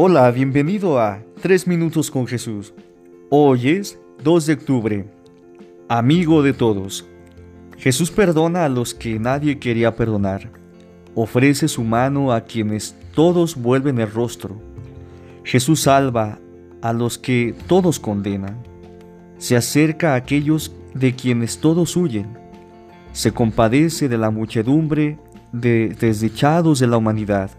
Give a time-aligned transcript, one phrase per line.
[0.00, 2.72] Hola, bienvenido a Tres Minutos con Jesús.
[3.30, 5.10] Hoy es 2 de octubre.
[5.88, 7.04] Amigo de todos.
[7.78, 10.52] Jesús perdona a los que nadie quería perdonar.
[11.16, 14.62] Ofrece su mano a quienes todos vuelven el rostro.
[15.42, 16.38] Jesús salva
[16.80, 18.56] a los que todos condenan.
[19.38, 22.38] Se acerca a aquellos de quienes todos huyen.
[23.10, 25.18] Se compadece de la muchedumbre
[25.50, 27.50] de desdichados de la humanidad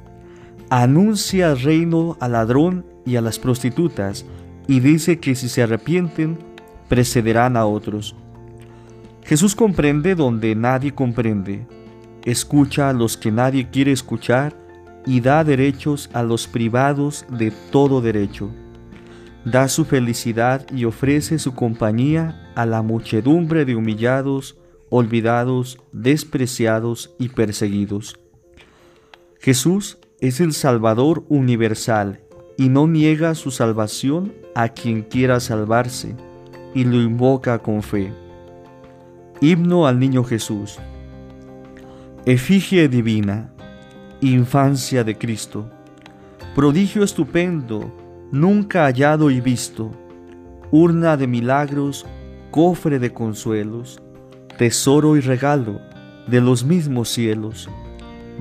[0.69, 4.25] anuncia el reino al ladrón y a las prostitutas
[4.67, 6.37] y dice que si se arrepienten,
[6.87, 8.15] precederán a otros.
[9.23, 11.65] Jesús comprende donde nadie comprende,
[12.23, 14.55] escucha a los que nadie quiere escuchar
[15.05, 18.51] y da derechos a los privados de todo derecho.
[19.45, 24.57] Da su felicidad y ofrece su compañía a la muchedumbre de humillados,
[24.89, 28.19] olvidados, despreciados y perseguidos.
[29.39, 32.19] Jesús es el Salvador universal
[32.57, 36.15] y no niega su salvación a quien quiera salvarse
[36.75, 38.11] y lo invoca con fe.
[39.39, 40.77] Himno al Niño Jesús.
[42.25, 43.53] Efigie divina,
[44.19, 45.69] infancia de Cristo,
[46.53, 47.89] prodigio estupendo,
[48.31, 49.91] nunca hallado y visto,
[50.69, 52.05] urna de milagros,
[52.51, 54.01] cofre de consuelos,
[54.57, 55.79] tesoro y regalo
[56.27, 57.69] de los mismos cielos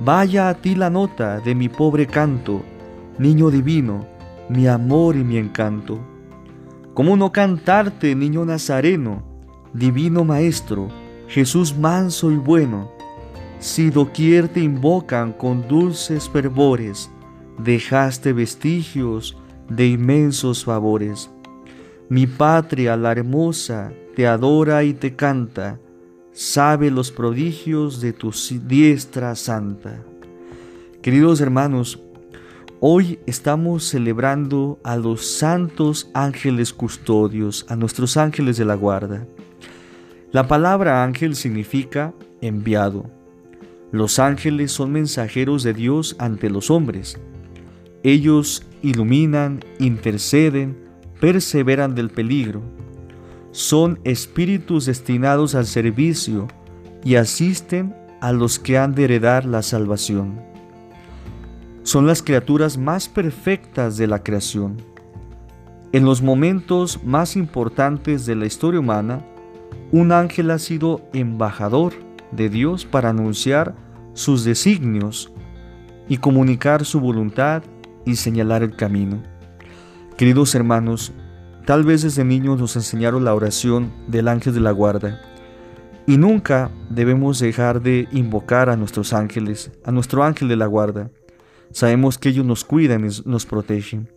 [0.01, 2.63] Vaya a ti la nota de mi pobre canto,
[3.17, 4.07] niño divino,
[4.47, 5.99] mi amor y mi encanto.
[6.93, 9.21] ¿Cómo no cantarte, niño nazareno,
[9.73, 10.87] divino maestro,
[11.27, 12.89] Jesús manso y bueno?
[13.59, 17.11] Si doquier te invocan con dulces fervores,
[17.57, 19.35] dejaste vestigios
[19.67, 21.29] de inmensos favores.
[22.07, 25.77] Mi patria, la hermosa, te adora y te canta,
[26.31, 28.31] sabe los prodigios de tu
[28.67, 30.03] diestra santa.
[31.01, 31.99] Queridos hermanos,
[32.79, 39.27] hoy estamos celebrando a los santos ángeles custodios, a nuestros ángeles de la guarda.
[40.31, 43.09] La palabra ángel significa enviado.
[43.91, 47.19] Los ángeles son mensajeros de Dios ante los hombres.
[48.03, 50.77] Ellos iluminan, interceden,
[51.19, 52.61] perseveran del peligro
[53.51, 56.47] son espíritus destinados al servicio
[57.03, 60.41] y asisten a los que han de heredar la salvación.
[61.83, 64.77] Son las criaturas más perfectas de la creación.
[65.91, 69.25] En los momentos más importantes de la historia humana,
[69.91, 71.93] un ángel ha sido embajador
[72.31, 73.75] de Dios para anunciar
[74.13, 75.31] sus designios
[76.07, 77.63] y comunicar su voluntad
[78.05, 79.23] y señalar el camino.
[80.17, 81.13] Queridos hermanos,
[81.69, 85.21] Tal vez desde niños nos enseñaron la oración del ángel de la guarda.
[86.07, 91.11] Y nunca debemos dejar de invocar a nuestros ángeles, a nuestro ángel de la guarda.
[91.71, 94.09] Sabemos que ellos nos cuidan y nos protegen.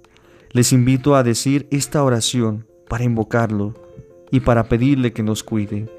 [0.53, 3.75] Les invito a decir esta oración para invocarlo
[4.31, 5.91] y para pedirle que nos cuide.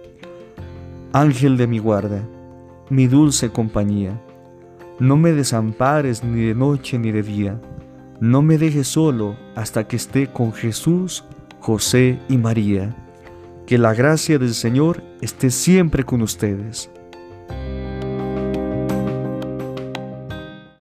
[1.11, 2.27] Ángel de mi guarda,
[2.89, 4.19] mi dulce compañía,
[4.99, 7.61] no me desampares ni de noche ni de día,
[8.19, 11.23] no me dejes solo hasta que esté con Jesús
[11.63, 12.93] José y María.
[13.65, 16.91] Que la gracia del Señor esté siempre con ustedes.